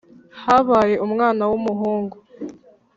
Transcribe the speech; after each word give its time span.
Habaye 0.43 0.93
umwana 1.05 1.43
w’umuhungu 1.49 2.15